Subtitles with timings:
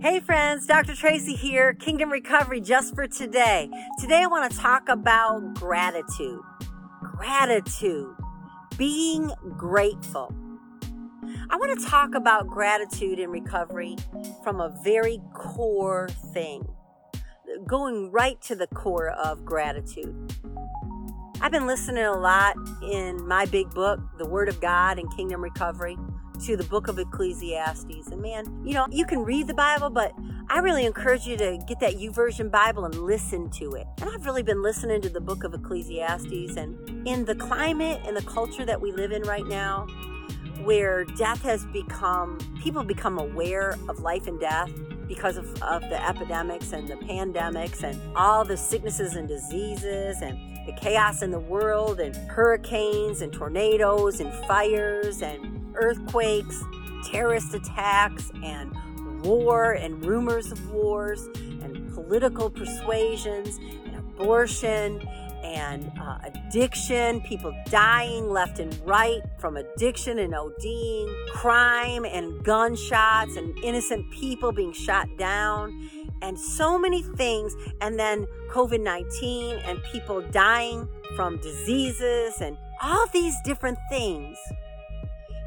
[0.00, 0.96] Hey friends, Dr.
[0.96, 3.68] Tracy here, Kingdom Recovery just for today.
[3.98, 6.40] Today I want to talk about gratitude.
[7.02, 8.16] Gratitude.
[8.78, 10.34] Being grateful.
[11.50, 13.96] I want to talk about gratitude in recovery
[14.42, 16.66] from a very core thing.
[17.66, 20.34] Going right to the core of gratitude.
[21.42, 25.42] I've been listening a lot in my big book, The Word of God and Kingdom
[25.42, 25.98] Recovery
[26.46, 28.08] to the book of Ecclesiastes.
[28.08, 30.12] And man, you know, you can read the Bible, but
[30.48, 33.86] I really encourage you to get that YouVersion Bible and listen to it.
[34.00, 36.56] And I've really been listening to the book of Ecclesiastes.
[36.56, 39.86] And in the climate and the culture that we live in right now,
[40.64, 44.70] where death has become, people become aware of life and death
[45.08, 50.38] because of, of the epidemics and the pandemics and all the sicknesses and diseases and
[50.66, 56.62] the chaos in the world and hurricanes and tornadoes and fires and earthquakes,
[57.04, 58.72] terrorist attacks, and
[59.22, 61.26] war and rumors of wars,
[61.62, 65.06] and political persuasions, and abortion,
[65.42, 73.36] and uh, addiction, people dying left and right from addiction and ODing, crime and gunshots,
[73.36, 75.90] and innocent people being shot down,
[76.22, 77.54] and so many things.
[77.80, 84.38] And then COVID 19 and people dying from diseases, and all these different things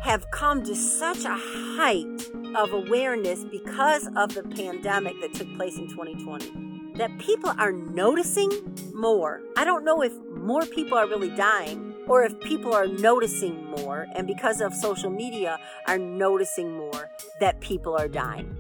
[0.04, 5.78] have come to such a height of awareness because of the pandemic that took place
[5.78, 8.52] in 2020 that people are noticing
[8.94, 9.42] more.
[9.56, 14.08] I don't know if more people are really dying or if people are noticing more
[14.14, 17.10] and because of social media are noticing more
[17.40, 18.58] that people are dying.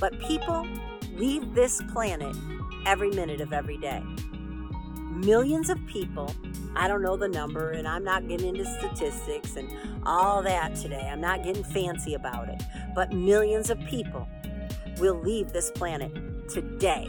[0.00, 0.66] But people
[1.12, 2.34] leave this planet
[2.86, 4.02] every minute of every day.
[5.16, 6.34] Millions of people
[6.76, 9.68] I don't know the number, and I'm not getting into statistics and
[10.04, 11.08] all that today.
[11.10, 12.62] I'm not getting fancy about it.
[12.94, 14.28] But millions of people
[14.98, 16.12] will leave this planet
[16.50, 17.08] today.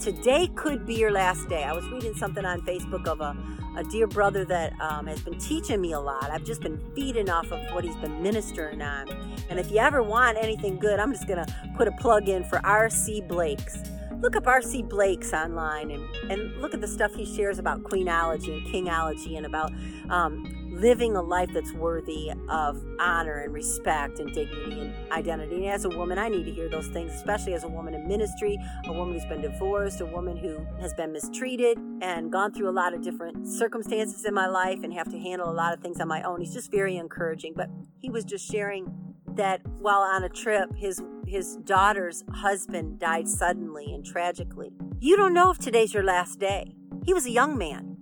[0.00, 1.62] Today could be your last day.
[1.62, 3.36] I was reading something on Facebook of a,
[3.76, 6.30] a dear brother that um, has been teaching me a lot.
[6.30, 9.10] I've just been feeding off of what he's been ministering on.
[9.50, 12.44] And if you ever want anything good, I'm just going to put a plug in
[12.44, 13.20] for R.C.
[13.28, 13.82] Blakes
[14.20, 14.82] look up R.C.
[14.82, 19.46] Blakes online and, and look at the stuff he shares about queenology and kingology and
[19.46, 19.72] about
[20.10, 25.56] um, living a life that's worthy of honor and respect and dignity and identity.
[25.56, 28.06] And as a woman, I need to hear those things, especially as a woman in
[28.06, 32.68] ministry, a woman who's been divorced, a woman who has been mistreated and gone through
[32.68, 35.80] a lot of different circumstances in my life and have to handle a lot of
[35.80, 36.40] things on my own.
[36.40, 37.54] He's just very encouraging.
[37.54, 43.28] But he was just sharing that while on a trip, his his daughter's husband died
[43.28, 44.72] suddenly and tragically.
[44.98, 46.74] You don't know if today's your last day.
[47.06, 47.96] He was a young man.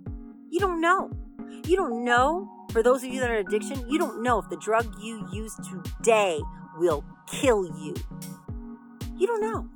[0.49, 1.11] You don't know.
[1.63, 2.49] You don't know.
[2.71, 5.27] For those of you that are in addiction, you don't know if the drug you
[5.31, 6.41] use today
[6.79, 7.93] will kill you.
[9.15, 9.69] You don't know.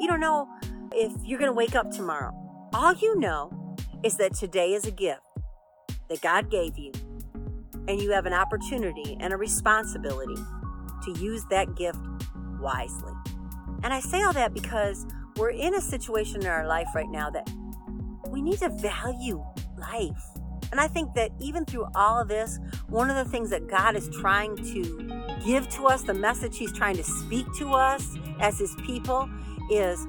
[0.00, 0.48] You don't know
[0.94, 2.32] if you're going to wake up tomorrow.
[2.72, 5.20] All you know is that today is a gift
[6.08, 6.92] that God gave you,
[7.86, 10.40] and you have an opportunity and a responsibility
[11.04, 11.98] to use that gift
[12.60, 13.12] wisely.
[13.82, 15.06] And I say all that because
[15.36, 17.50] we're in a situation in our life right now that
[18.28, 19.44] we need to value
[19.78, 20.22] life.
[20.70, 23.96] And I think that even through all of this, one of the things that God
[23.96, 28.58] is trying to give to us, the message He's trying to speak to us as
[28.58, 29.28] His people,
[29.70, 30.06] is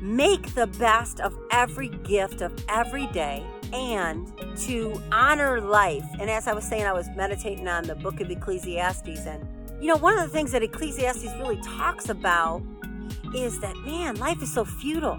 [0.00, 4.26] make the best of every gift of every day and
[4.56, 6.04] to honor life.
[6.18, 9.46] And as I was saying, I was meditating on the book of Ecclesiastes and
[9.82, 12.62] you know, one of the things that Ecclesiastes really talks about
[13.34, 15.18] is that, man, life is so futile.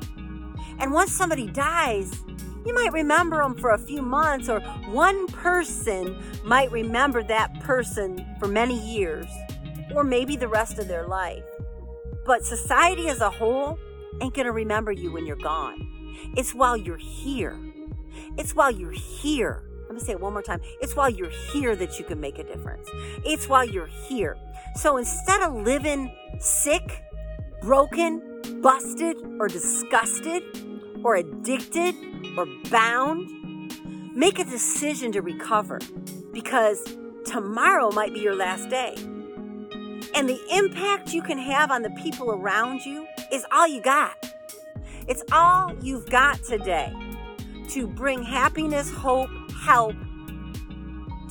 [0.80, 2.24] And once somebody dies,
[2.66, 8.26] you might remember them for a few months, or one person might remember that person
[8.40, 9.28] for many years,
[9.94, 11.44] or maybe the rest of their life.
[12.26, 13.78] But society as a whole
[14.22, 15.90] ain't gonna remember you when you're gone.
[16.38, 17.60] It's while you're here.
[18.38, 20.60] It's while you're here let me say it one more time.
[20.82, 22.90] It's while you're here that you can make a difference.
[23.24, 24.36] It's while you're here.
[24.76, 27.04] So instead of living sick,
[27.62, 30.42] broken, busted, or disgusted,
[31.04, 31.94] or addicted,
[32.36, 33.30] or bound,
[34.16, 35.78] make a decision to recover
[36.32, 36.84] because
[37.26, 38.96] tomorrow might be your last day.
[40.16, 44.34] And the impact you can have on the people around you is all you got.
[45.08, 46.92] It's all you've got today
[47.70, 49.30] to bring happiness, hope,
[49.64, 49.96] help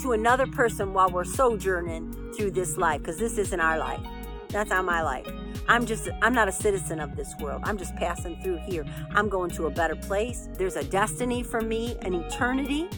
[0.01, 4.01] to another person while we're sojourning through this life because this isn't our life.
[4.49, 5.29] That's not my life.
[5.69, 7.61] I'm just, I'm not a citizen of this world.
[7.65, 8.87] I'm just passing through here.
[9.15, 10.49] I'm going to a better place.
[10.55, 12.89] There's a destiny for me, an eternity.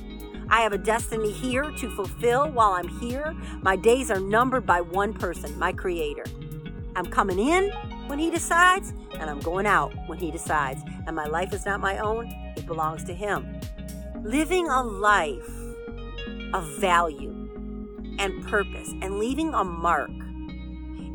[0.49, 3.35] I have a destiny here to fulfill while I'm here.
[3.61, 6.25] My days are numbered by one person, my creator.
[6.95, 7.71] I'm coming in
[8.07, 10.83] when He decides, and I'm going out when He decides.
[11.07, 13.61] And my life is not my own, it belongs to Him.
[14.25, 15.51] Living a life
[16.55, 17.31] of value
[18.19, 20.09] and purpose and leaving a mark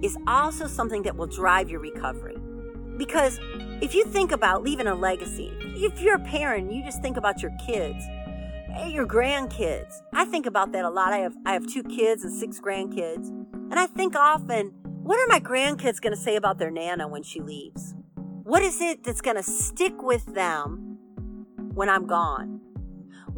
[0.04, 2.38] is also something that will drive your recovery.
[2.98, 3.40] Because
[3.82, 7.42] if you think about leaving a legacy, if you're a parent, you just think about
[7.42, 7.98] your kids,
[8.76, 9.92] eh, your grandkids.
[10.14, 11.12] I think about that a lot.
[11.12, 15.28] I have I have two kids and six grandkids, and I think often, what are
[15.28, 17.96] my grandkids going to say about their nana when she leaves?
[18.44, 21.00] What is it that's going to stick with them
[21.74, 22.59] when I'm gone?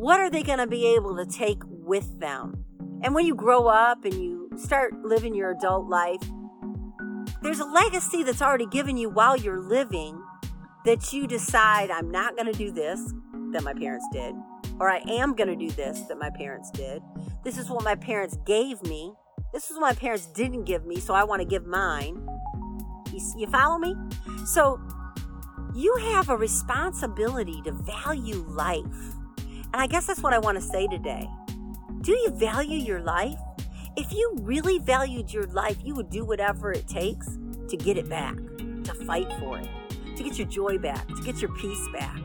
[0.01, 2.65] What are they going to be able to take with them?
[3.03, 6.23] And when you grow up and you start living your adult life,
[7.43, 10.19] there's a legacy that's already given you while you're living
[10.85, 13.13] that you decide, I'm not going to do this
[13.51, 14.33] that my parents did,
[14.79, 17.03] or I am going to do this that my parents did.
[17.43, 19.13] This is what my parents gave me.
[19.53, 22.27] This is what my parents didn't give me, so I want to give mine.
[23.13, 23.95] You, you follow me?
[24.47, 24.81] So
[25.75, 28.87] you have a responsibility to value life.
[29.73, 31.29] And I guess that's what I want to say today.
[32.01, 33.39] Do you value your life?
[33.95, 37.27] If you really valued your life, you would do whatever it takes
[37.69, 39.69] to get it back, to fight for it,
[40.17, 42.19] to get your joy back, to get your peace back,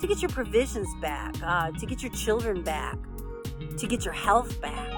[0.00, 2.96] to get your provisions back, uh, to get your children back,
[3.78, 4.92] to get your health back.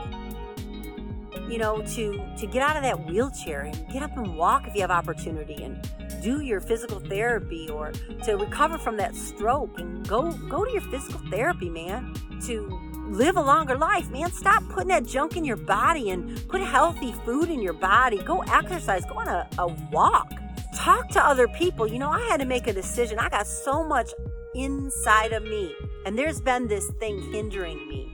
[1.48, 4.75] You know, to to get out of that wheelchair and get up and walk if
[4.75, 5.88] you have opportunity and
[6.26, 7.93] do your physical therapy or
[8.25, 12.12] to recover from that stroke and go go to your physical therapy, man.
[12.46, 12.67] To
[13.06, 14.32] live a longer life, man.
[14.32, 18.19] Stop putting that junk in your body and put healthy food in your body.
[18.19, 20.32] Go exercise, go on a, a walk,
[20.75, 21.87] talk to other people.
[21.87, 23.20] You know, I had to make a decision.
[23.20, 24.11] I got so much
[24.56, 25.76] inside of me,
[26.06, 28.06] and there's been this thing hindering me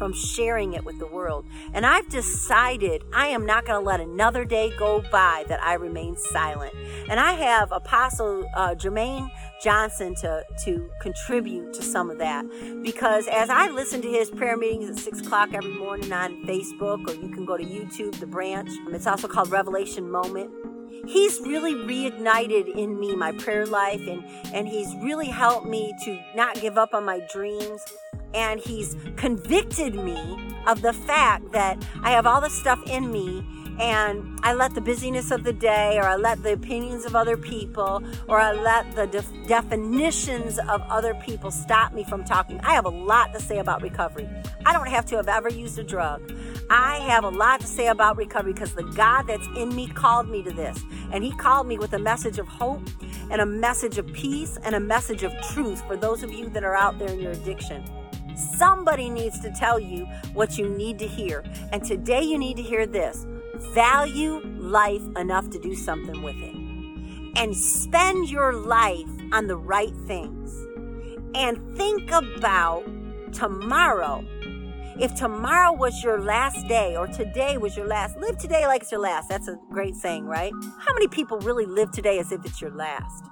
[0.00, 1.44] from sharing it with the world.
[1.74, 5.74] And I've decided I am not going to let another day go by that I
[5.74, 6.74] remain silent.
[7.10, 9.30] And I have Apostle uh, Jermaine
[9.62, 12.46] Johnson to, to contribute to some of that.
[12.82, 17.06] Because as I listen to his prayer meetings at 6 o'clock every morning on Facebook,
[17.06, 20.50] or you can go to YouTube, The Branch, it's also called Revelation Moment
[21.06, 24.22] he's really reignited in me my prayer life and
[24.52, 27.82] and he's really helped me to not give up on my dreams
[28.34, 33.44] and he's convicted me of the fact that I have all this stuff in me
[33.80, 37.38] and I let the busyness of the day, or I let the opinions of other
[37.38, 42.60] people, or I let the def- definitions of other people stop me from talking.
[42.60, 44.28] I have a lot to say about recovery.
[44.66, 46.30] I don't have to have ever used a drug.
[46.68, 50.28] I have a lot to say about recovery because the God that's in me called
[50.28, 50.78] me to this.
[51.10, 52.82] And He called me with a message of hope
[53.30, 56.64] and a message of peace and a message of truth for those of you that
[56.64, 57.82] are out there in your addiction.
[58.60, 60.04] Somebody needs to tell you
[60.34, 61.42] what you need to hear.
[61.72, 63.26] And today you need to hear this
[63.72, 66.54] value life enough to do something with it.
[67.40, 70.54] And spend your life on the right things.
[71.34, 72.84] And think about
[73.32, 74.22] tomorrow.
[75.00, 78.92] If tomorrow was your last day or today was your last, live today like it's
[78.92, 79.30] your last.
[79.30, 80.52] That's a great saying, right?
[80.80, 83.24] How many people really live today as if it's your last?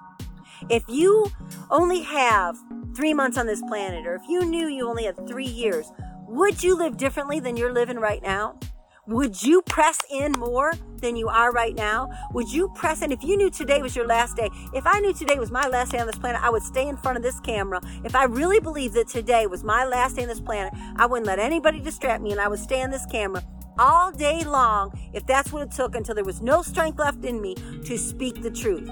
[0.71, 1.31] If you
[1.71, 2.57] only have
[2.95, 5.91] three months on this planet, or if you knew you only had three years,
[6.27, 8.59] would you live differently than you're living right now?
[9.07, 12.11] Would you press in more than you are right now?
[12.35, 13.11] Would you press in?
[13.11, 15.93] If you knew today was your last day, if I knew today was my last
[15.93, 17.81] day on this planet, I would stay in front of this camera.
[18.05, 21.27] If I really believed that today was my last day on this planet, I wouldn't
[21.27, 23.43] let anybody distract me and I would stay on this camera
[23.79, 27.41] all day long if that's what it took until there was no strength left in
[27.41, 27.55] me
[27.87, 28.91] to speak the truth.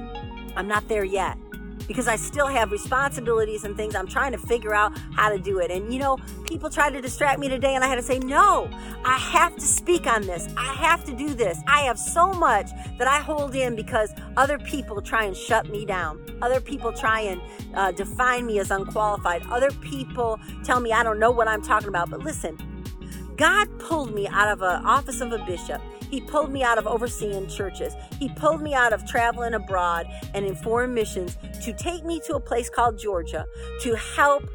[0.57, 1.37] I'm not there yet
[1.87, 3.95] because I still have responsibilities and things.
[3.95, 5.71] I'm trying to figure out how to do it.
[5.71, 8.69] And you know, people try to distract me today, and I had to say, no,
[9.05, 10.49] I have to speak on this.
[10.57, 11.59] I have to do this.
[11.67, 15.85] I have so much that I hold in because other people try and shut me
[15.85, 16.21] down.
[16.43, 17.41] Other people try and
[17.75, 19.43] uh, define me as unqualified.
[19.51, 22.11] Other people tell me I don't know what I'm talking about.
[22.11, 22.59] But listen,
[23.37, 25.81] God pulled me out of an office of a bishop.
[26.11, 27.95] He pulled me out of overseeing churches.
[28.19, 32.37] He pulled me out of traveling abroad and in foreign missions to take me to
[32.37, 33.47] a place called Georgia
[33.83, 34.49] to help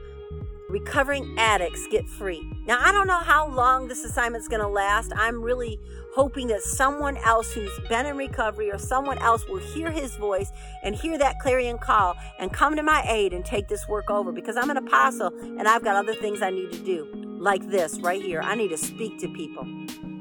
[0.71, 2.41] recovering addicts get free.
[2.65, 5.11] Now, I don't know how long this assignment's going to last.
[5.15, 5.79] I'm really
[6.15, 10.49] hoping that someone else who's been in recovery or someone else will hear his voice
[10.83, 14.31] and hear that clarion call and come to my aid and take this work over
[14.31, 17.07] because I'm an apostle and I've got other things I need to do
[17.39, 18.41] like this right here.
[18.41, 19.65] I need to speak to people.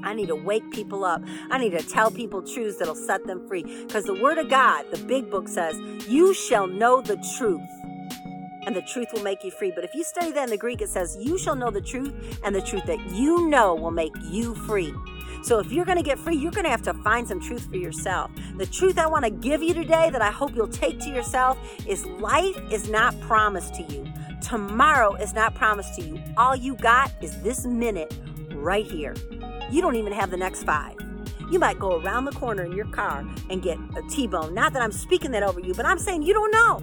[0.03, 1.21] I need to wake people up.
[1.49, 3.63] I need to tell people truths that'll set them free.
[3.63, 5.77] Because the Word of God, the big book says,
[6.07, 7.69] You shall know the truth,
[8.65, 9.71] and the truth will make you free.
[9.73, 12.39] But if you study that in the Greek, it says, You shall know the truth,
[12.43, 14.93] and the truth that you know will make you free.
[15.43, 17.67] So if you're going to get free, you're going to have to find some truth
[17.69, 18.29] for yourself.
[18.57, 21.57] The truth I want to give you today that I hope you'll take to yourself
[21.87, 24.05] is life is not promised to you.
[24.41, 26.21] Tomorrow is not promised to you.
[26.37, 28.13] All you got is this minute
[28.53, 29.15] right here.
[29.71, 30.95] You don't even have the next five.
[31.49, 34.53] You might go around the corner in your car and get a T-bone.
[34.53, 36.81] Not that I'm speaking that over you, but I'm saying you don't know.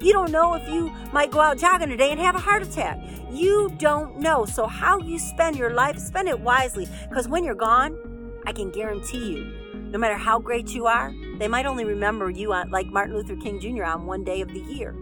[0.00, 2.98] You don't know if you might go out jogging today and have a heart attack.
[3.30, 4.46] You don't know.
[4.46, 6.88] So, how you spend your life, spend it wisely.
[7.08, 7.98] Because when you're gone,
[8.46, 9.44] I can guarantee you,
[9.90, 13.36] no matter how great you are, they might only remember you on, like Martin Luther
[13.36, 13.84] King Jr.
[13.84, 14.96] on one day of the year.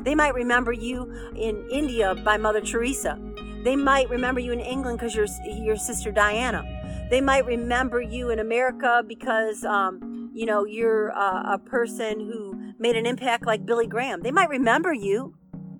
[0.00, 3.18] They might remember you in India by Mother Teresa.
[3.64, 6.62] They might remember you in England because you're your sister Diana.
[7.10, 12.96] They might remember you in America because, um, you know, you're a person who made
[12.96, 14.22] an impact like Billy Graham.
[14.22, 15.34] They might remember you,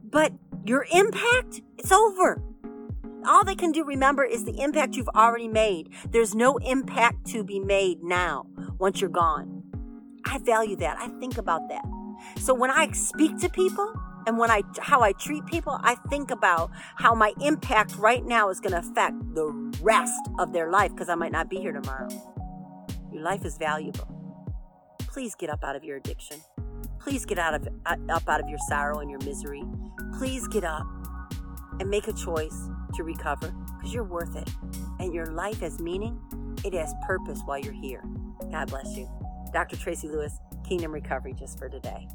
[0.05, 0.33] but
[0.65, 2.43] your impact, it's over.
[3.27, 5.91] All they can do, remember, is the impact you've already made.
[6.11, 8.47] There's no impact to be made now
[8.79, 9.65] once you're gone.
[10.25, 10.97] I value that.
[10.99, 11.85] I think about that.
[12.39, 13.93] So when I speak to people
[14.27, 18.49] and when I how I treat people, I think about how my impact right now
[18.49, 21.73] is going to affect the rest of their life because I might not be here
[21.73, 22.09] tomorrow.
[23.13, 24.09] Your life is valuable.
[24.99, 26.39] Please get up out of your addiction.
[26.99, 29.63] Please get out of uh, up out of your sorrow and your misery.
[30.19, 30.85] Please get up
[31.79, 34.51] and make a choice to recover because you're worth it.
[34.99, 36.21] And your life has meaning.
[36.65, 38.03] It has purpose while you're here.
[38.51, 39.09] God bless you.
[39.53, 39.77] Dr.
[39.77, 42.09] Tracy Lewis, Kingdom Recovery just for today.